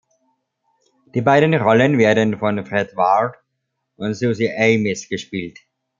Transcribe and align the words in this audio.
Die 1.13 1.21
beiden 1.21 1.53
Rollen 1.53 1.99
werden 1.99 2.39
von 2.39 2.65
Fred 2.65 2.95
Ward 2.95 3.35
und 3.97 4.15
Suzy 4.15 4.49
Amis 4.49 5.07
gespielt. 5.07 5.59